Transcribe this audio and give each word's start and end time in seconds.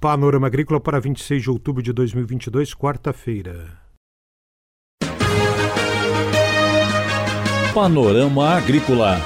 Panorama 0.00 0.46
Agrícola 0.46 0.80
para 0.80 0.98
26 0.98 1.42
de 1.42 1.50
outubro 1.50 1.82
de 1.82 1.92
2022, 1.92 2.72
quarta-feira. 2.72 3.78
Panorama 7.74 8.48
Agrícola. 8.48 9.20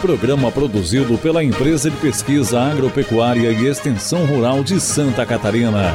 Programa 0.00 0.52
produzido 0.52 1.18
pela 1.18 1.42
Empresa 1.42 1.90
de 1.90 1.96
Pesquisa 1.96 2.60
Agropecuária 2.60 3.50
e 3.50 3.66
Extensão 3.66 4.24
Rural 4.24 4.62
de 4.62 4.80
Santa 4.80 5.26
Catarina. 5.26 5.92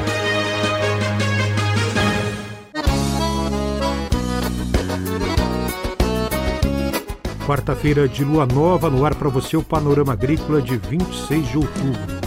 Quarta-feira 7.47 8.05
de 8.09 8.25
lua 8.25 8.45
nova, 8.45 8.89
no 8.89 9.05
ar 9.05 9.15
para 9.15 9.29
você 9.29 9.55
o 9.55 9.63
Panorama 9.63 10.11
Agrícola 10.11 10.61
de 10.61 10.75
26 10.75 11.47
de 11.47 11.57
outubro. 11.57 12.24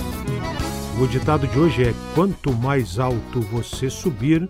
O 1.00 1.06
ditado 1.06 1.46
de 1.46 1.56
hoje 1.56 1.84
é: 1.84 1.94
quanto 2.12 2.52
mais 2.52 2.98
alto 2.98 3.40
você 3.40 3.88
subir, 3.88 4.48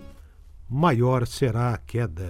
maior 0.67 1.27
será 1.27 1.75
a 1.75 1.77
queda. 1.77 2.27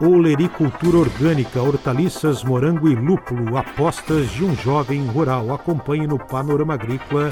Olericultura 0.00 0.96
orgânica, 0.96 1.62
hortaliças, 1.62 2.42
morango 2.42 2.88
e 2.88 2.94
lúpulo, 2.94 3.58
apostas 3.58 4.30
de 4.30 4.42
um 4.42 4.56
jovem 4.56 5.06
rural. 5.06 5.52
Acompanhe 5.52 6.06
no 6.06 6.18
Panorama 6.18 6.72
Agrícola 6.72 7.30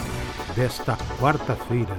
desta 0.54 0.98
quarta-feira. 1.18 1.96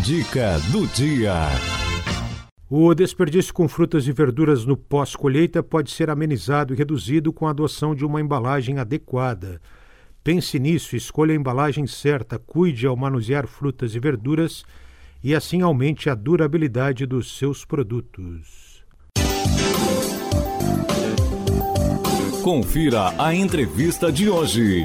Dica 0.00 0.58
do 0.72 0.86
dia. 0.88 1.75
O 2.68 2.92
desperdício 2.94 3.54
com 3.54 3.68
frutas 3.68 4.08
e 4.08 4.12
verduras 4.12 4.64
no 4.64 4.76
pós-colheita 4.76 5.62
pode 5.62 5.92
ser 5.92 6.10
amenizado 6.10 6.74
e 6.74 6.76
reduzido 6.76 7.32
com 7.32 7.46
a 7.46 7.50
adoção 7.50 7.94
de 7.94 8.04
uma 8.04 8.20
embalagem 8.20 8.78
adequada. 8.78 9.60
Pense 10.24 10.58
nisso, 10.58 10.96
escolha 10.96 11.32
a 11.32 11.36
embalagem 11.36 11.86
certa, 11.86 12.40
cuide 12.40 12.84
ao 12.84 12.96
manusear 12.96 13.46
frutas 13.46 13.94
e 13.94 14.00
verduras 14.00 14.64
e 15.22 15.32
assim 15.32 15.62
aumente 15.62 16.10
a 16.10 16.14
durabilidade 16.16 17.06
dos 17.06 17.38
seus 17.38 17.64
produtos. 17.64 18.84
Confira 22.42 23.14
a 23.16 23.32
entrevista 23.32 24.10
de 24.10 24.28
hoje. 24.28 24.84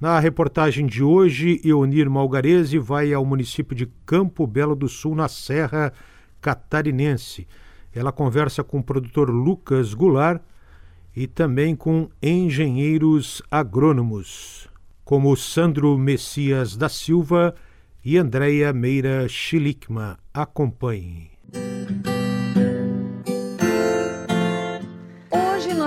Na 0.00 0.20
reportagem 0.20 0.86
de 0.86 1.02
hoje, 1.02 1.60
Eunir 1.64 2.08
Malgarese 2.08 2.78
vai 2.78 3.12
ao 3.12 3.24
município 3.24 3.74
de 3.74 3.86
Campo 4.06 4.46
Belo 4.46 4.76
do 4.76 4.88
Sul, 4.88 5.12
na 5.16 5.26
Serra 5.26 5.92
Catarinense. 6.40 7.48
Ela 7.92 8.12
conversa 8.12 8.62
com 8.62 8.78
o 8.78 8.82
produtor 8.82 9.28
Lucas 9.28 9.94
Goulart 9.94 10.40
e 11.16 11.26
também 11.26 11.74
com 11.74 12.08
engenheiros 12.22 13.42
agrônomos, 13.50 14.68
como 15.04 15.36
Sandro 15.36 15.98
Messias 15.98 16.76
da 16.76 16.88
Silva 16.88 17.52
e 18.04 18.16
Andréia 18.16 18.72
Meira 18.72 19.28
Chilicma. 19.28 20.16
Acompanhe. 20.32 21.32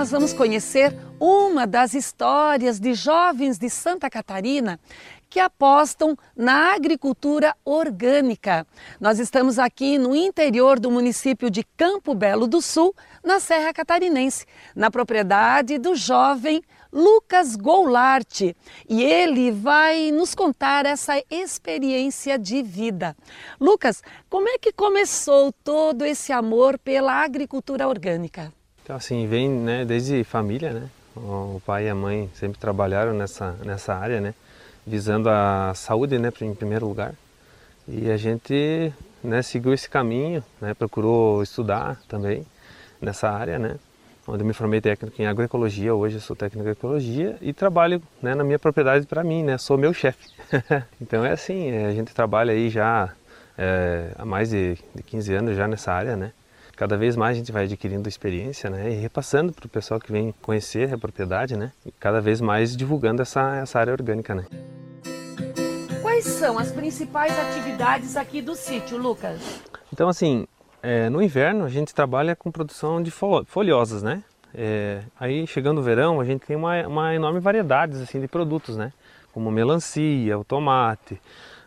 Nós 0.02 0.10
vamos 0.10 0.32
conhecer 0.32 0.92
uma 1.20 1.64
das 1.64 1.94
histórias 1.94 2.80
de 2.80 2.92
jovens 2.92 3.56
de 3.56 3.70
Santa 3.70 4.10
Catarina 4.10 4.80
que 5.30 5.38
apostam 5.38 6.18
na 6.36 6.74
agricultura 6.74 7.54
orgânica. 7.64 8.66
Nós 9.00 9.20
estamos 9.20 9.60
aqui 9.60 9.98
no 9.98 10.12
interior 10.16 10.80
do 10.80 10.90
município 10.90 11.48
de 11.48 11.62
Campo 11.76 12.16
Belo 12.16 12.48
do 12.48 12.60
Sul, 12.60 12.92
na 13.22 13.38
Serra 13.38 13.72
Catarinense, 13.72 14.44
na 14.74 14.90
propriedade 14.90 15.78
do 15.78 15.94
jovem 15.94 16.64
Lucas 16.92 17.54
Goulart. 17.54 18.40
E 18.88 19.04
ele 19.04 19.52
vai 19.52 20.10
nos 20.10 20.34
contar 20.34 20.84
essa 20.84 21.22
experiência 21.30 22.36
de 22.36 22.60
vida. 22.60 23.16
Lucas, 23.60 24.02
como 24.28 24.48
é 24.48 24.58
que 24.58 24.72
começou 24.72 25.52
todo 25.62 26.04
esse 26.04 26.32
amor 26.32 26.76
pela 26.76 27.22
agricultura 27.22 27.86
orgânica? 27.86 28.52
Então 28.82 28.96
assim, 28.96 29.26
vem 29.26 29.48
né, 29.48 29.84
desde 29.84 30.24
família, 30.24 30.72
né? 30.72 30.88
O 31.16 31.60
pai 31.64 31.86
e 31.86 31.88
a 31.88 31.94
mãe 31.94 32.28
sempre 32.34 32.58
trabalharam 32.58 33.12
nessa, 33.12 33.52
nessa 33.64 33.94
área, 33.94 34.20
né? 34.20 34.34
Visando 34.86 35.28
a 35.28 35.72
saúde, 35.74 36.18
né, 36.18 36.32
em 36.40 36.54
primeiro 36.54 36.86
lugar. 36.86 37.14
E 37.86 38.10
a 38.10 38.16
gente 38.16 38.92
né, 39.22 39.40
seguiu 39.42 39.72
esse 39.72 39.88
caminho, 39.88 40.42
né? 40.60 40.74
Procurou 40.74 41.42
estudar 41.42 42.00
também 42.08 42.44
nessa 43.00 43.30
área, 43.30 43.58
né? 43.58 43.76
Onde 44.26 44.42
eu 44.42 44.46
me 44.46 44.52
formei 44.52 44.80
técnico 44.80 45.20
em 45.20 45.26
agroecologia, 45.26 45.94
hoje 45.94 46.16
eu 46.16 46.20
sou 46.20 46.34
técnico 46.34 46.58
em 46.58 46.70
agroecologia 46.70 47.36
e 47.40 47.52
trabalho 47.52 48.00
né, 48.20 48.34
na 48.34 48.44
minha 48.44 48.58
propriedade 48.58 49.06
para 49.06 49.22
mim, 49.22 49.42
né? 49.42 49.58
Sou 49.58 49.76
meu 49.76 49.92
chefe. 49.92 50.28
então 51.00 51.24
é 51.24 51.32
assim, 51.32 51.70
é, 51.70 51.86
a 51.86 51.92
gente 51.92 52.14
trabalha 52.14 52.52
aí 52.52 52.70
já 52.70 53.12
é, 53.58 54.12
há 54.16 54.24
mais 54.24 54.50
de, 54.50 54.76
de 54.94 55.02
15 55.02 55.34
anos 55.34 55.56
já 55.56 55.68
nessa 55.68 55.92
área, 55.92 56.16
né? 56.16 56.32
Cada 56.76 56.96
vez 56.96 57.16
mais 57.16 57.36
a 57.36 57.38
gente 57.38 57.52
vai 57.52 57.64
adquirindo 57.64 58.08
experiência, 58.08 58.68
né, 58.68 58.90
e 58.90 58.94
repassando 58.94 59.52
para 59.52 59.66
o 59.66 59.68
pessoal 59.68 60.00
que 60.00 60.10
vem 60.10 60.34
conhecer 60.42 60.92
a 60.92 60.98
propriedade, 60.98 61.56
né, 61.56 61.72
e 61.84 61.92
cada 61.92 62.20
vez 62.20 62.40
mais 62.40 62.76
divulgando 62.76 63.22
essa, 63.22 63.56
essa 63.56 63.78
área 63.78 63.92
orgânica, 63.92 64.34
né. 64.34 64.44
Quais 66.00 66.24
são 66.24 66.58
as 66.58 66.72
principais 66.72 67.38
atividades 67.38 68.16
aqui 68.16 68.42
do 68.42 68.54
sítio, 68.54 68.98
Lucas? 68.98 69.60
Então, 69.92 70.08
assim, 70.08 70.46
é, 70.82 71.08
no 71.08 71.22
inverno 71.22 71.64
a 71.64 71.68
gente 71.68 71.94
trabalha 71.94 72.34
com 72.34 72.50
produção 72.50 73.02
de 73.02 73.10
folhosas, 73.10 74.02
né, 74.02 74.22
é, 74.54 75.02
aí 75.18 75.46
chegando 75.46 75.78
o 75.78 75.82
verão 75.82 76.20
a 76.20 76.24
gente 76.24 76.46
tem 76.46 76.56
uma, 76.56 76.86
uma 76.86 77.14
enorme 77.14 77.40
variedade 77.40 77.96
assim, 78.02 78.20
de 78.20 78.28
produtos, 78.28 78.76
né, 78.76 78.92
como 79.32 79.50
melancia, 79.50 80.38
o 80.38 80.44
tomate, 80.44 81.20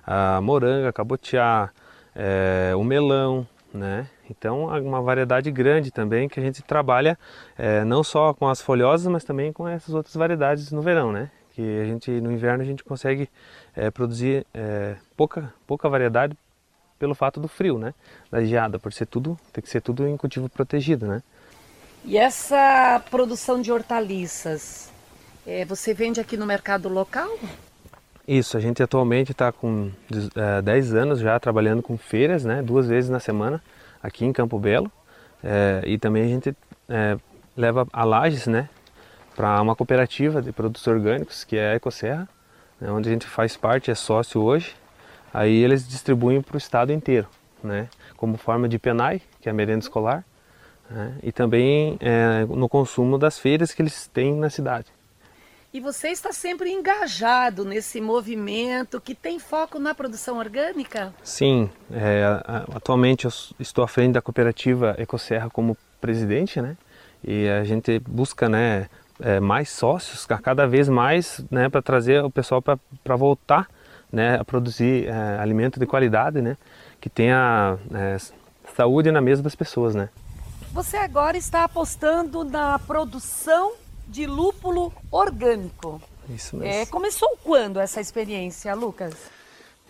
a 0.05 0.39
moranga, 0.39 0.89
a 0.89 0.93
cabotiá, 0.93 1.69
é, 2.15 2.73
o 2.75 2.83
melão, 2.83 3.47
né? 3.73 4.07
Então, 4.29 4.65
uma 4.65 5.01
variedade 5.01 5.51
grande 5.51 5.91
também 5.91 6.27
que 6.27 6.39
a 6.39 6.43
gente 6.43 6.61
trabalha 6.63 7.17
é, 7.57 7.83
não 7.83 8.03
só 8.03 8.33
com 8.33 8.47
as 8.47 8.61
folhosas, 8.61 9.07
mas 9.07 9.23
também 9.23 9.53
com 9.53 9.67
essas 9.67 9.93
outras 9.93 10.15
variedades 10.15 10.71
no 10.71 10.81
verão, 10.81 11.11
né? 11.11 11.29
Que 11.51 11.81
a 11.81 11.85
gente 11.85 12.11
no 12.21 12.31
inverno 12.31 12.63
a 12.63 12.65
gente 12.65 12.83
consegue 12.83 13.29
é, 13.75 13.89
produzir 13.89 14.45
é, 14.53 14.95
pouca 15.15 15.53
pouca 15.65 15.87
variedade 15.87 16.37
pelo 16.97 17.13
fato 17.13 17.39
do 17.39 17.47
frio, 17.47 17.77
né? 17.77 17.93
Da 18.31 18.43
geada, 18.43 18.79
por 18.79 18.91
ser 18.91 19.05
tudo 19.05 19.37
tem 19.53 19.61
que 19.61 19.69
ser 19.69 19.81
tudo 19.81 20.07
em 20.07 20.17
cultivo 20.17 20.49
protegido, 20.49 21.05
né? 21.07 21.21
E 22.03 22.17
essa 22.17 23.01
produção 23.09 23.61
de 23.61 23.71
hortaliças, 23.71 24.91
é, 25.45 25.65
você 25.65 25.93
vende 25.93 26.19
aqui 26.19 26.37
no 26.37 26.45
mercado 26.45 26.87
local? 26.87 27.29
Isso, 28.27 28.57
a 28.57 28.59
gente 28.59 28.81
atualmente 28.81 29.31
está 29.31 29.51
com 29.51 29.91
é, 30.35 30.61
10 30.61 30.93
anos 30.95 31.19
já 31.19 31.39
trabalhando 31.39 31.83
com 31.83 31.95
feiras, 31.95 32.43
né, 32.43 32.61
duas 32.61 32.87
vezes 32.87 33.09
na 33.09 33.19
semana, 33.19 33.61
aqui 34.05 34.23
em 34.23 34.31
Campo 34.31 34.59
Belo. 34.59 34.91
É, 35.43 35.81
e 35.85 35.97
também 35.97 36.23
a 36.23 36.27
gente 36.27 36.55
é, 36.87 37.17
leva 37.57 37.87
a 37.91 38.03
lajes 38.03 38.47
né, 38.47 38.69
para 39.35 39.61
uma 39.61 39.75
cooperativa 39.75 40.41
de 40.41 40.51
produtos 40.51 40.85
orgânicos, 40.87 41.43
que 41.43 41.57
é 41.57 41.71
a 41.71 41.75
Ecoserra, 41.75 42.27
né, 42.79 42.89
onde 42.91 43.09
a 43.09 43.11
gente 43.11 43.25
faz 43.25 43.57
parte, 43.57 43.91
é 43.91 43.95
sócio 43.95 44.41
hoje. 44.41 44.75
Aí 45.33 45.63
eles 45.63 45.87
distribuem 45.87 46.41
para 46.41 46.55
o 46.55 46.57
estado 46.57 46.91
inteiro, 46.93 47.27
né, 47.63 47.89
como 48.15 48.37
forma 48.37 48.69
de 48.69 48.79
PENAI, 48.79 49.21
que 49.41 49.49
é 49.49 49.51
a 49.51 49.55
merenda 49.55 49.79
escolar, 49.79 50.23
né, 50.89 51.15
e 51.21 51.31
também 51.31 51.97
é, 51.99 52.45
no 52.45 52.69
consumo 52.69 53.17
das 53.17 53.37
feiras 53.37 53.73
que 53.73 53.81
eles 53.81 54.07
têm 54.07 54.35
na 54.35 54.49
cidade. 54.49 54.87
E 55.75 55.81
você 55.81 56.07
está 56.07 56.31
sempre 56.31 56.71
engajado 56.71 57.65
nesse 57.65 57.99
movimento 57.99 59.01
que 59.01 59.13
tem 59.13 59.39
foco 59.39 59.77
na 59.77 59.93
produção 59.93 60.37
orgânica? 60.37 61.13
Sim, 61.21 61.69
é, 61.91 62.23
atualmente 62.73 63.25
eu 63.25 63.31
estou 63.59 63.83
à 63.83 63.87
frente 63.89 64.13
da 64.13 64.21
cooperativa 64.21 64.95
Ecoserra 64.97 65.49
como 65.49 65.77
presidente, 65.99 66.61
né? 66.61 66.77
E 67.21 67.49
a 67.49 67.65
gente 67.65 67.99
busca, 67.99 68.47
né, 68.47 68.87
é, 69.19 69.41
mais 69.41 69.69
sócios, 69.69 70.25
cada 70.25 70.65
vez 70.65 70.87
mais, 70.87 71.43
né, 71.51 71.67
para 71.67 71.81
trazer 71.81 72.23
o 72.23 72.31
pessoal 72.31 72.61
para 72.61 73.15
voltar, 73.17 73.67
né, 74.09 74.39
a 74.39 74.45
produzir 74.45 75.09
é, 75.09 75.37
alimento 75.41 75.77
de 75.77 75.85
qualidade, 75.85 76.41
né, 76.41 76.55
que 77.01 77.09
tenha 77.09 77.77
é, 77.93 78.15
saúde 78.77 79.11
na 79.11 79.19
mesa 79.19 79.43
das 79.43 79.55
pessoas, 79.55 79.93
né? 79.93 80.07
Você 80.71 80.95
agora 80.95 81.35
está 81.35 81.65
apostando 81.65 82.45
na 82.45 82.79
produção 82.79 83.73
de 84.07 84.25
lúpulo 84.25 84.93
orgânico. 85.11 86.01
Isso 86.29 86.55
mesmo. 86.55 86.73
É, 86.73 86.85
começou 86.85 87.37
quando 87.43 87.79
essa 87.79 88.01
experiência, 88.01 88.73
Lucas? 88.73 89.13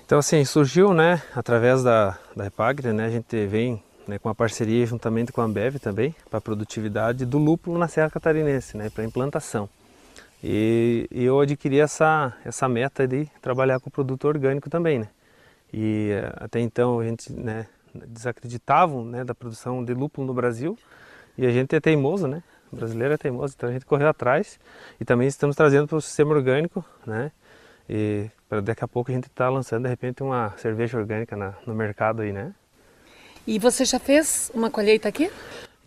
Então 0.06 0.20
assim, 0.20 0.44
surgiu 0.46 0.94
né, 0.94 1.22
através 1.36 1.84
da, 1.84 2.18
da 2.36 2.46
Epagre, 2.46 2.94
né, 2.94 3.06
a 3.06 3.10
gente 3.10 3.46
vem 3.48 3.82
né, 4.08 4.20
com 4.20 4.30
uma 4.30 4.36
parceria 4.36 4.86
juntamente 4.86 5.32
com 5.32 5.42
a 5.42 5.46
Ambev 5.46 5.78
também, 5.80 6.16
para 6.30 6.38
a 6.38 6.42
produtividade 6.42 7.26
do 7.26 7.38
lúpulo 7.38 7.78
na 7.78 7.88
Serra 7.88 8.10
Catarinense, 8.10 8.78
né, 8.78 8.90
para 8.90 9.04
implantação. 9.04 9.68
E, 10.44 11.08
e, 11.10 11.24
eu 11.24 11.40
adquiri 11.40 11.80
essa, 11.80 12.34
essa 12.46 12.70
meta 12.70 13.08
de 13.08 13.26
trabalhar 13.42 13.80
com 13.80 13.90
produto 13.90 14.28
orgânico 14.28 14.70
também. 14.70 15.00
Né? 15.00 15.08
E 15.74 16.12
até 16.36 16.60
então 16.60 17.00
a 17.00 17.04
gente 17.04 17.34
né, 17.34 17.66
desacreditava 17.94 19.04
né, 19.04 19.24
da 19.24 19.34
produção 19.34 19.84
de 19.84 19.94
lúpulo 19.94 20.28
no 20.28 20.34
Brasil 20.34 20.78
e 21.38 21.46
a 21.46 21.52
gente 21.52 21.76
é 21.76 21.80
teimoso, 21.80 22.28
né? 22.28 22.44
O 22.72 22.76
brasileiro 22.76 23.14
é 23.14 23.18
teimoso, 23.18 23.54
então 23.56 23.70
a 23.70 23.72
gente 23.72 23.86
correu 23.86 24.08
atrás 24.08 24.60
e 25.00 25.06
também 25.06 25.28
estamos 25.28 25.56
trazendo 25.56 25.88
para 25.88 25.98
o 25.98 26.02
sistema 26.02 26.34
orgânico, 26.34 26.84
né? 27.06 27.32
E 27.90 28.30
para 28.50 28.62
daqui 28.62 28.84
a 28.84 28.88
pouco 28.88 29.12
a 29.12 29.14
gente 29.14 29.28
está 29.28 29.48
lançando 29.50 29.84
de 29.84 29.90
repente 29.90 30.24
uma 30.24 30.54
cerveja 30.58 30.98
orgânica 30.98 31.36
na, 31.36 31.54
no 31.66 31.76
mercado 31.76 32.22
aí, 32.22 32.32
né? 32.32 32.54
E 33.46 33.60
você 33.60 33.86
já 33.86 34.00
fez 34.00 34.52
uma 34.54 34.72
colheita 34.72 35.08
aqui? 35.08 35.32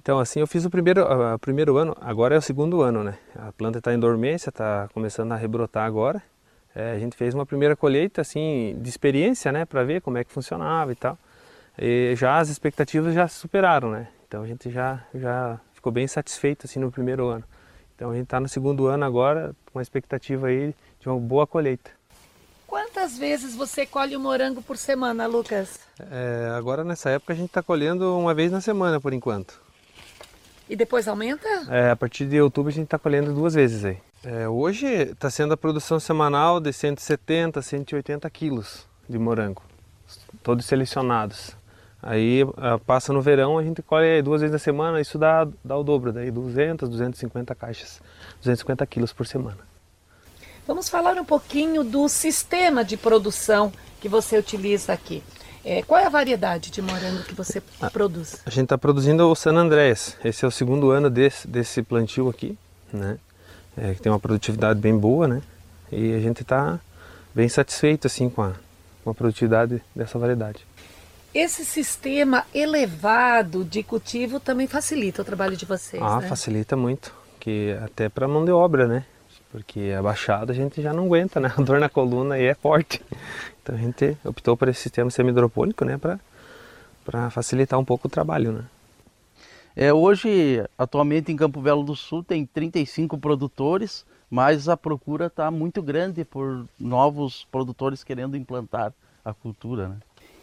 Então 0.00 0.18
assim 0.18 0.40
eu 0.40 0.46
fiz 0.46 0.64
o 0.64 0.70
primeiro, 0.70 1.02
uh, 1.02 1.38
primeiro 1.38 1.76
ano, 1.76 1.96
agora 2.00 2.34
é 2.34 2.38
o 2.38 2.42
segundo 2.42 2.80
ano, 2.80 3.02
né? 3.02 3.18
A 3.36 3.52
planta 3.52 3.78
está 3.78 3.92
em 3.92 3.98
dormência, 3.98 4.48
está 4.48 4.88
começando 4.94 5.32
a 5.32 5.36
rebrotar 5.36 5.84
agora. 5.84 6.22
É, 6.74 6.92
a 6.92 6.98
gente 6.98 7.16
fez 7.16 7.34
uma 7.34 7.44
primeira 7.44 7.74
colheita 7.74 8.20
assim 8.20 8.76
de 8.80 8.88
experiência, 8.88 9.50
né, 9.50 9.64
para 9.64 9.82
ver 9.82 10.00
como 10.00 10.16
é 10.16 10.24
que 10.24 10.30
funcionava 10.30 10.92
e 10.92 10.94
tal. 10.94 11.18
E 11.76 12.14
já 12.16 12.38
as 12.38 12.48
expectativas 12.48 13.14
já 13.14 13.26
superaram, 13.26 13.90
né? 13.90 14.08
Então 14.26 14.42
a 14.42 14.46
gente 14.46 14.70
já 14.70 15.02
já 15.14 15.60
ficou 15.78 15.92
bem 15.92 16.08
satisfeito 16.08 16.66
assim 16.66 16.80
no 16.80 16.90
primeiro 16.90 17.28
ano. 17.28 17.44
Então 17.94 18.10
a 18.10 18.14
gente 18.14 18.24
está 18.24 18.40
no 18.40 18.48
segundo 18.48 18.86
ano 18.86 19.04
agora 19.04 19.54
com 19.72 19.78
a 19.78 19.82
expectativa 19.82 20.48
aí 20.48 20.74
de 21.00 21.08
uma 21.08 21.18
boa 21.18 21.46
colheita. 21.46 21.90
Quantas 22.66 23.16
vezes 23.16 23.54
você 23.54 23.86
colhe 23.86 24.14
o 24.14 24.20
morango 24.20 24.60
por 24.60 24.76
semana, 24.76 25.26
Lucas? 25.26 25.80
É, 26.10 26.50
agora 26.56 26.84
nessa 26.84 27.10
época 27.10 27.32
a 27.32 27.36
gente 27.36 27.46
está 27.46 27.62
colhendo 27.62 28.18
uma 28.18 28.34
vez 28.34 28.52
na 28.52 28.60
semana 28.60 29.00
por 29.00 29.12
enquanto. 29.12 29.60
E 30.68 30.76
depois 30.76 31.08
aumenta? 31.08 31.48
É, 31.70 31.90
a 31.90 31.96
partir 31.96 32.26
de 32.26 32.40
outubro 32.40 32.70
a 32.70 32.74
gente 32.74 32.84
está 32.84 32.98
colhendo 32.98 33.32
duas 33.32 33.54
vezes 33.54 33.84
aí. 33.84 33.98
É, 34.24 34.48
hoje 34.48 34.86
está 34.86 35.30
sendo 35.30 35.54
a 35.54 35.56
produção 35.56 36.00
semanal 36.00 36.60
de 36.60 36.72
170, 36.72 37.62
180 37.62 38.28
quilos 38.30 38.86
de 39.08 39.16
morango, 39.16 39.62
todos 40.42 40.66
selecionados. 40.66 41.56
Aí 42.02 42.42
ah, 42.56 42.78
passa 42.78 43.12
no 43.12 43.20
verão, 43.20 43.58
a 43.58 43.62
gente 43.62 43.82
colhe 43.82 44.22
duas 44.22 44.40
vezes 44.40 44.52
na 44.52 44.58
semana, 44.58 45.00
isso 45.00 45.18
dá, 45.18 45.46
dá 45.64 45.76
o 45.76 45.82
dobro, 45.82 46.12
daí 46.12 46.30
200, 46.30 46.88
250 46.88 47.54
caixas, 47.54 48.00
250 48.36 48.86
quilos 48.86 49.12
por 49.12 49.26
semana. 49.26 49.58
Vamos 50.66 50.88
falar 50.88 51.16
um 51.16 51.24
pouquinho 51.24 51.82
do 51.82 52.08
sistema 52.08 52.84
de 52.84 52.96
produção 52.96 53.72
que 54.00 54.08
você 54.08 54.38
utiliza 54.38 54.92
aqui. 54.92 55.22
É, 55.64 55.82
qual 55.82 55.98
é 55.98 56.06
a 56.06 56.08
variedade 56.08 56.70
de 56.70 56.80
morango 56.80 57.24
que 57.24 57.34
você 57.34 57.62
a, 57.80 57.90
produz? 57.90 58.42
A 58.46 58.50
gente 58.50 58.64
está 58.64 58.78
produzindo 58.78 59.28
o 59.28 59.34
San 59.34 59.56
Andrés. 59.56 60.16
Esse 60.24 60.44
é 60.44 60.48
o 60.48 60.50
segundo 60.50 60.90
ano 60.90 61.10
desse, 61.10 61.48
desse 61.48 61.82
plantio 61.82 62.28
aqui, 62.28 62.56
né? 62.92 63.18
É, 63.76 63.94
que 63.94 64.00
tem 64.00 64.12
uma 64.12 64.20
produtividade 64.20 64.78
bem 64.78 64.96
boa, 64.96 65.26
né? 65.26 65.42
E 65.90 66.14
a 66.14 66.20
gente 66.20 66.42
está 66.42 66.78
bem 67.34 67.48
satisfeito 67.48 68.06
assim 68.06 68.28
com 68.28 68.42
a, 68.42 68.52
com 69.02 69.10
a 69.10 69.14
produtividade 69.14 69.82
dessa 69.96 70.18
variedade. 70.18 70.67
Esse 71.38 71.64
sistema 71.64 72.44
elevado 72.52 73.64
de 73.64 73.84
cultivo 73.84 74.40
também 74.40 74.66
facilita 74.66 75.22
o 75.22 75.24
trabalho 75.24 75.56
de 75.56 75.64
vocês, 75.64 76.02
Ah, 76.02 76.18
né? 76.18 76.26
facilita 76.28 76.76
muito, 76.76 77.14
que 77.38 77.78
até 77.80 78.08
para 78.08 78.26
mão 78.26 78.44
de 78.44 78.50
obra, 78.50 78.88
né? 78.88 79.06
Porque 79.52 79.94
abaixado 79.96 80.50
a 80.50 80.54
gente 80.54 80.82
já 80.82 80.92
não 80.92 81.04
aguenta, 81.04 81.38
né? 81.38 81.52
A 81.56 81.62
dor 81.62 81.78
na 81.78 81.88
coluna 81.88 82.34
aí 82.34 82.46
é 82.46 82.54
forte. 82.54 83.00
Então 83.62 83.76
a 83.76 83.78
gente 83.78 84.18
optou 84.24 84.56
por 84.56 84.66
esse 84.66 84.80
sistema 84.80 85.12
semi-hidropônico, 85.12 85.84
né? 85.84 85.96
Para 87.04 87.30
facilitar 87.30 87.78
um 87.78 87.84
pouco 87.84 88.08
o 88.08 88.10
trabalho, 88.10 88.50
né? 88.50 88.64
É, 89.76 89.92
hoje, 89.92 90.64
atualmente 90.76 91.30
em 91.30 91.36
Campo 91.36 91.60
Belo 91.60 91.84
do 91.84 91.94
Sul 91.94 92.24
tem 92.24 92.44
35 92.44 93.16
produtores, 93.16 94.04
mas 94.28 94.68
a 94.68 94.76
procura 94.76 95.26
está 95.26 95.52
muito 95.52 95.80
grande 95.82 96.24
por 96.24 96.66
novos 96.80 97.46
produtores 97.48 98.02
querendo 98.02 98.36
implantar 98.36 98.92
a 99.24 99.32
cultura. 99.32 99.86
Né? 99.90 99.96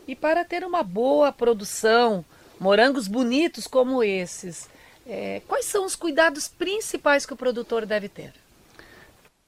E 0.08 0.16
para 0.16 0.46
ter 0.46 0.64
uma 0.64 0.84
boa 0.84 1.32
produção, 1.32 2.24
morangos 2.60 3.08
bonitos 3.08 3.68
como 3.68 4.04
esses, 4.04 4.70
é, 5.08 5.42
quais 5.48 5.66
são 5.66 5.86
os 5.86 5.96
cuidados 5.96 6.48
principais 6.48 7.26
que 7.26 7.34
o 7.34 7.38
produtor 7.38 7.86
deve 7.86 8.10
ter? 8.10 8.34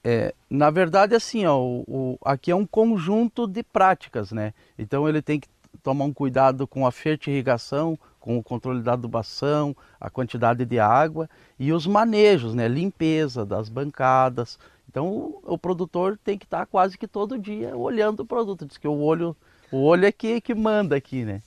É, 0.02 0.34
na 0.48 0.70
verdade, 0.70 1.14
assim, 1.14 1.44
ó, 1.44 1.58
o, 1.58 1.84
o, 1.86 2.18
aqui 2.24 2.50
é 2.50 2.56
um 2.56 2.66
conjunto 2.66 3.46
de 3.46 3.62
práticas, 3.62 4.32
né? 4.32 4.54
Então 4.78 5.08
ele 5.08 5.20
tem 5.20 5.40
que 5.40 5.48
tomar 5.82 6.04
um 6.04 6.12
cuidado 6.12 6.66
com 6.66 6.86
a 6.86 6.92
fertirrigação, 6.92 7.98
com 8.20 8.38
o 8.38 8.42
controle 8.42 8.80
da 8.80 8.92
adubação, 8.92 9.76
a 10.00 10.08
quantidade 10.08 10.64
de 10.64 10.78
água 10.78 11.28
e 11.58 11.72
os 11.72 11.86
manejos, 11.86 12.54
né? 12.54 12.68
Limpeza 12.68 13.44
das 13.44 13.68
bancadas. 13.68 14.58
Então 14.88 15.08
o, 15.08 15.42
o 15.44 15.58
produtor 15.58 16.18
tem 16.22 16.38
que 16.38 16.44
estar 16.44 16.66
quase 16.66 16.96
que 16.96 17.08
todo 17.08 17.38
dia 17.38 17.76
olhando 17.76 18.20
o 18.20 18.26
produto. 18.26 18.66
Diz 18.66 18.78
que 18.78 18.88
o 18.88 19.00
olho, 19.00 19.36
o 19.70 19.82
olho 19.82 20.06
é 20.06 20.12
que, 20.12 20.40
que 20.40 20.54
manda 20.54 20.96
aqui, 20.96 21.24
né? 21.24 21.42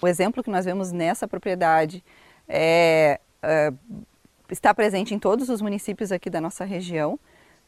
O 0.00 0.08
exemplo 0.08 0.42
que 0.42 0.50
nós 0.50 0.64
vemos 0.64 0.92
nessa 0.92 1.26
propriedade 1.26 2.04
é, 2.48 3.20
é, 3.42 3.72
está 4.50 4.74
presente 4.74 5.14
em 5.14 5.18
todos 5.18 5.48
os 5.48 5.62
municípios 5.62 6.12
aqui 6.12 6.28
da 6.28 6.40
nossa 6.40 6.64
região. 6.64 7.18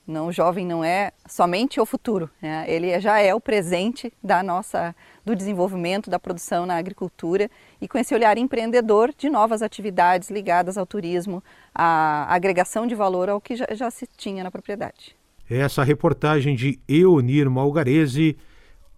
Não, 0.06 0.29
o 0.29 0.33
jovem 0.33 0.65
não 0.65 0.85
é 0.85 1.11
somente 1.29 1.81
o 1.81 1.87
futuro, 1.87 2.31
né? 2.41 2.65
ele 2.69 3.00
já 3.00 3.19
é 3.19 3.35
o 3.35 3.41
presente 3.41 4.12
da 4.23 4.41
nossa, 4.41 4.94
do 5.25 5.35
desenvolvimento, 5.35 6.09
da 6.09 6.17
produção 6.17 6.65
na 6.65 6.77
agricultura 6.77 7.50
e 7.81 7.88
com 7.88 7.99
esse 7.99 8.15
olhar 8.15 8.38
empreendedor 8.38 9.12
de 9.19 9.29
novas 9.29 9.62
atividades 9.62 10.31
ligadas 10.31 10.79
ao 10.79 10.87
turismo, 10.87 11.43
à 11.75 12.33
agregação 12.33 12.87
de 12.87 12.94
valor 12.94 13.29
ao 13.29 13.41
que 13.41 13.56
já, 13.56 13.67
já 13.73 13.91
se 13.91 14.06
tinha 14.06 14.44
na 14.44 14.50
propriedade. 14.50 15.17
Essa 15.50 15.83
reportagem 15.83 16.55
de 16.55 16.79
Eonir 16.88 17.50
Malgarese 17.50 18.37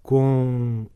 com 0.09 0.87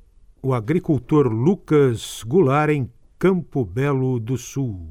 o 0.42 0.54
agricultor 0.54 1.28
Lucas 1.28 2.24
Goulart 2.26 2.70
em 2.70 2.90
Campo 3.18 3.62
Belo 3.62 4.18
do 4.18 4.38
Sul. 4.38 4.88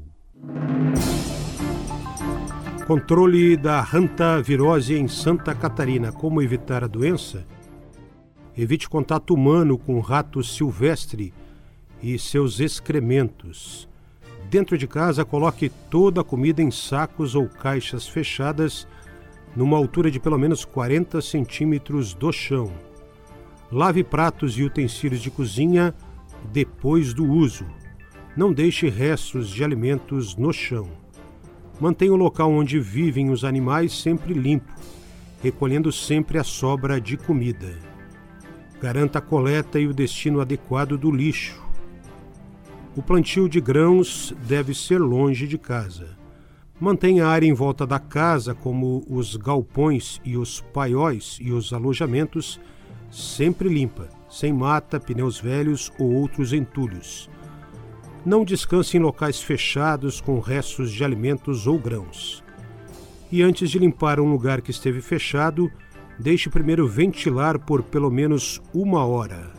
Controle 2.86 3.56
da 3.56 3.80
hantavirose 3.80 4.94
em 4.94 5.08
Santa 5.08 5.52
Catarina. 5.56 6.12
Como 6.12 6.40
evitar 6.40 6.84
a 6.84 6.86
doença? 6.86 7.44
Evite 8.56 8.88
contato 8.88 9.34
humano 9.34 9.76
com 9.76 9.98
rato 9.98 10.40
silvestre 10.44 11.34
e 12.00 12.16
seus 12.16 12.60
excrementos. 12.60 13.88
Dentro 14.48 14.78
de 14.78 14.86
casa, 14.86 15.24
coloque 15.24 15.68
toda 15.90 16.20
a 16.20 16.24
comida 16.24 16.62
em 16.62 16.70
sacos 16.70 17.34
ou 17.34 17.48
caixas 17.48 18.06
fechadas, 18.06 18.86
numa 19.56 19.76
altura 19.76 20.12
de 20.12 20.20
pelo 20.20 20.38
menos 20.38 20.64
40 20.64 21.20
centímetros 21.20 22.14
do 22.14 22.30
chão. 22.30 22.72
Lave 23.72 24.04
pratos 24.04 24.58
e 24.58 24.62
utensílios 24.62 25.22
de 25.22 25.30
cozinha 25.30 25.94
depois 26.52 27.14
do 27.14 27.24
uso. 27.24 27.64
Não 28.36 28.52
deixe 28.52 28.90
restos 28.90 29.48
de 29.48 29.64
alimentos 29.64 30.36
no 30.36 30.52
chão. 30.52 30.90
Mantenha 31.80 32.12
o 32.12 32.16
local 32.16 32.52
onde 32.52 32.78
vivem 32.78 33.30
os 33.30 33.46
animais 33.46 33.98
sempre 33.98 34.34
limpo, 34.34 34.70
recolhendo 35.42 35.90
sempre 35.90 36.38
a 36.38 36.44
sobra 36.44 37.00
de 37.00 37.16
comida. 37.16 37.78
Garanta 38.78 39.20
a 39.20 39.22
coleta 39.22 39.80
e 39.80 39.86
o 39.86 39.94
destino 39.94 40.42
adequado 40.42 40.98
do 40.98 41.10
lixo. 41.10 41.58
O 42.94 43.02
plantio 43.02 43.48
de 43.48 43.58
grãos 43.58 44.34
deve 44.46 44.74
ser 44.74 44.98
longe 44.98 45.48
de 45.48 45.56
casa. 45.56 46.14
Mantenha 46.78 47.26
a 47.26 47.30
área 47.30 47.46
em 47.46 47.54
volta 47.54 47.86
da 47.86 47.98
casa, 47.98 48.54
como 48.54 49.02
os 49.08 49.34
galpões 49.34 50.20
e 50.22 50.36
os 50.36 50.60
paióis 50.60 51.38
e 51.40 51.52
os 51.52 51.72
alojamentos, 51.72 52.60
sempre 53.12 53.68
limpa, 53.68 54.08
sem 54.28 54.52
mata, 54.52 54.98
pneus 54.98 55.38
velhos 55.38 55.92
ou 55.98 56.10
outros 56.14 56.52
entulhos. 56.54 57.28
Não 58.24 58.44
descanse 58.44 58.96
em 58.96 59.00
locais 59.00 59.42
fechados 59.42 60.20
com 60.20 60.40
restos 60.40 60.90
de 60.90 61.04
alimentos 61.04 61.66
ou 61.66 61.78
grãos. 61.78 62.42
E 63.30 63.42
antes 63.42 63.70
de 63.70 63.78
limpar 63.78 64.18
um 64.18 64.30
lugar 64.30 64.62
que 64.62 64.70
esteve 64.70 65.02
fechado, 65.02 65.70
deixe 66.18 66.48
primeiro 66.48 66.88
ventilar 66.88 67.58
por 67.58 67.82
pelo 67.82 68.10
menos 68.10 68.62
uma 68.72 69.04
hora. 69.04 69.50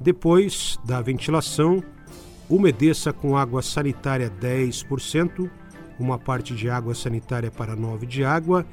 Depois 0.00 0.78
da 0.84 1.00
ventilação, 1.00 1.82
umedeça 2.48 3.12
com 3.12 3.36
água 3.36 3.62
sanitária 3.62 4.30
10%, 4.30 5.50
uma 5.98 6.18
parte 6.18 6.54
de 6.54 6.68
água 6.68 6.94
sanitária 6.94 7.50
para 7.50 7.74
9 7.74 8.06
de 8.06 8.24
água, 8.24 8.66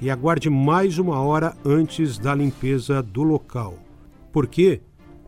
e 0.00 0.10
aguarde 0.10 0.48
mais 0.48 0.98
uma 0.98 1.20
hora 1.20 1.54
antes 1.64 2.18
da 2.18 2.34
limpeza 2.34 3.02
do 3.02 3.22
local. 3.22 3.78
Por 4.32 4.46
quê? 4.46 4.80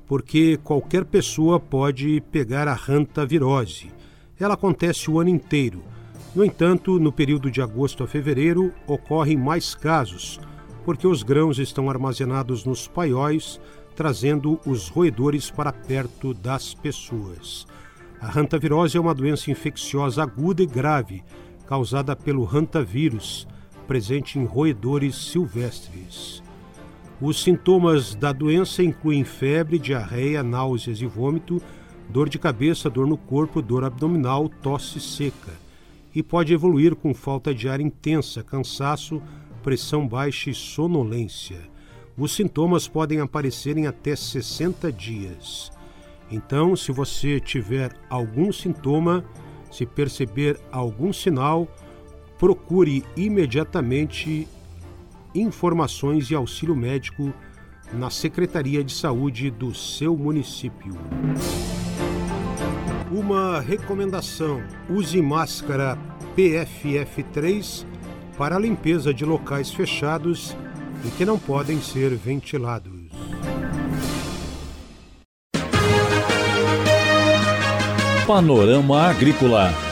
Porque 0.06 0.58
qualquer 0.64 1.04
pessoa 1.04 1.60
pode 1.60 2.22
pegar 2.32 2.66
a 2.68 2.78
hantavirose. 2.88 3.90
Ela 4.38 4.54
acontece 4.54 5.10
o 5.10 5.20
ano 5.20 5.30
inteiro. 5.30 5.82
No 6.34 6.44
entanto, 6.44 6.98
no 6.98 7.12
período 7.12 7.50
de 7.50 7.60
agosto 7.60 8.02
a 8.02 8.06
fevereiro, 8.06 8.72
ocorrem 8.86 9.36
mais 9.36 9.74
casos, 9.74 10.40
porque 10.84 11.06
os 11.06 11.22
grãos 11.22 11.58
estão 11.58 11.90
armazenados 11.90 12.64
nos 12.64 12.88
paióis, 12.88 13.60
trazendo 13.94 14.58
os 14.66 14.88
roedores 14.88 15.50
para 15.50 15.72
perto 15.72 16.32
das 16.32 16.72
pessoas. 16.72 17.66
A 18.18 18.38
hantavirose 18.38 18.96
é 18.96 19.00
uma 19.00 19.14
doença 19.14 19.50
infecciosa 19.50 20.22
aguda 20.22 20.62
e 20.62 20.66
grave, 20.66 21.22
causada 21.66 22.16
pelo 22.16 22.48
hantavírus, 22.50 23.46
presente 23.92 24.38
em 24.38 24.44
roedores 24.46 25.14
silvestres. 25.14 26.42
Os 27.20 27.42
sintomas 27.42 28.14
da 28.14 28.32
doença 28.32 28.82
incluem 28.82 29.22
febre, 29.22 29.78
diarreia, 29.78 30.42
náuseas 30.42 31.02
e 31.02 31.04
vômito, 31.04 31.60
dor 32.08 32.26
de 32.26 32.38
cabeça, 32.38 32.88
dor 32.88 33.06
no 33.06 33.18
corpo, 33.18 33.60
dor 33.60 33.84
abdominal, 33.84 34.48
tosse 34.48 34.98
seca. 34.98 35.52
e 36.14 36.22
pode 36.22 36.54
evoluir 36.54 36.94
com 36.94 37.12
falta 37.12 37.54
de 37.54 37.68
ar 37.68 37.82
intensa, 37.82 38.42
cansaço, 38.42 39.20
pressão 39.62 40.08
baixa 40.08 40.48
e 40.48 40.54
sonolência. 40.54 41.60
Os 42.16 42.34
sintomas 42.34 42.88
podem 42.88 43.20
aparecer 43.20 43.76
em 43.76 43.86
até 43.86 44.16
60 44.16 44.90
dias. 44.90 45.70
Então, 46.30 46.74
se 46.74 46.92
você 46.92 47.38
tiver 47.38 47.94
algum 48.08 48.50
sintoma, 48.50 49.22
se 49.70 49.84
perceber 49.84 50.58
algum 50.70 51.12
sinal, 51.12 51.68
procure 52.42 53.04
imediatamente 53.16 54.48
informações 55.32 56.28
e 56.28 56.34
auxílio 56.34 56.74
médico 56.74 57.32
na 57.92 58.10
Secretaria 58.10 58.82
de 58.82 58.92
Saúde 58.92 59.48
do 59.48 59.72
seu 59.72 60.16
município. 60.16 60.92
Uma 63.12 63.60
recomendação: 63.60 64.60
use 64.90 65.22
máscara 65.22 65.96
PFF3 66.36 67.86
para 68.36 68.56
a 68.56 68.58
limpeza 68.58 69.14
de 69.14 69.24
locais 69.24 69.70
fechados 69.70 70.56
e 71.04 71.10
que 71.12 71.24
não 71.24 71.38
podem 71.38 71.80
ser 71.80 72.10
ventilados. 72.16 73.08
Panorama 78.26 79.00
Agrícola. 79.00 79.91